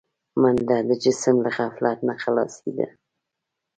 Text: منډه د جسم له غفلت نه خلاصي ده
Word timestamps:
منډه 0.41 0.77
د 0.89 0.91
جسم 1.03 1.35
له 1.45 1.49
غفلت 1.57 1.97
نه 2.07 2.13
خلاصي 2.21 2.69
ده 2.77 2.87